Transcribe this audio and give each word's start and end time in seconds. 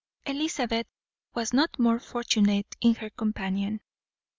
Elizabeth 0.25 0.87
was 1.35 1.53
not 1.53 1.77
more 1.77 1.99
fortunate 1.99 2.75
in 2.81 2.95
her 2.95 3.11
companion. 3.11 3.81